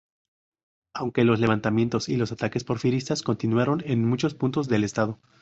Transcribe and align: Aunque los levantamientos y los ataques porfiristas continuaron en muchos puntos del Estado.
Aunque 0.95 1.23
los 1.25 1.39
levantamientos 1.39 2.09
y 2.09 2.17
los 2.17 2.31
ataques 2.31 2.63
porfiristas 2.63 3.21
continuaron 3.21 3.83
en 3.85 4.03
muchos 4.03 4.33
puntos 4.33 4.67
del 4.67 4.83
Estado. 4.83 5.19